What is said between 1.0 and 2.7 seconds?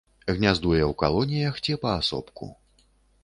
калоніях ці паасобку.